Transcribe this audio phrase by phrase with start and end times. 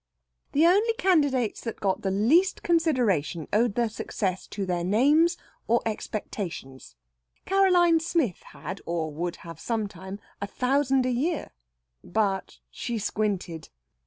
[0.53, 5.79] The only candidates that got the least consideration owed their success to their names or
[5.85, 6.95] expectations.
[7.45, 11.51] Caroline Smith had, or would have sometime, a thousand a year.
[12.03, 13.69] But she squinted.